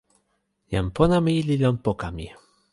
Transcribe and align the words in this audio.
jan 0.71 0.87
pona 0.95 1.17
mi 1.25 1.33
li 1.47 1.55
lon 1.63 1.77
poka 1.85 2.07
mi. 2.17 2.27